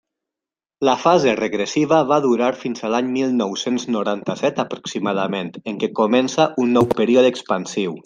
[0.87, 6.53] La fase regressiva va durar fins a l'any mil nou-cents noranta-set aproximadament, en què comença
[6.65, 7.99] un nou període expansiu.